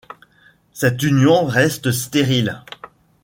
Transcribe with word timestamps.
Cette 0.73 1.03
union 1.03 1.45
reste 1.45 1.91
stérile. 1.91 2.63